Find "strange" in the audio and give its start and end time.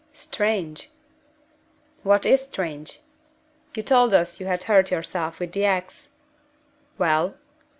0.13-0.89, 2.41-3.01